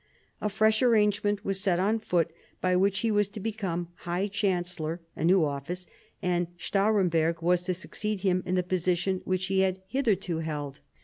A 0.41 0.49
fresh 0.49 0.81
arrangement 0.81 1.45
was 1.45 1.59
set 1.59 1.79
on 1.79 1.99
foot, 1.99 2.33
by 2.59 2.75
which 2.75 3.01
he 3.01 3.11
was 3.11 3.29
to 3.29 3.39
become 3.39 3.89
High 3.97 4.27
Chancellor 4.29 4.99
(a 5.15 5.23
new 5.23 5.45
office), 5.45 5.85
and 6.23 6.47
Stahremberg 6.57 7.43
was 7.43 7.61
to 7.65 7.75
succeed 7.75 8.21
him 8.21 8.41
in 8.43 8.55
the 8.55 8.63
position 8.63 9.21
which 9.25 9.45
he 9.45 9.59
had 9.59 9.83
hitherto 9.89 10.37
held. 10.39 10.79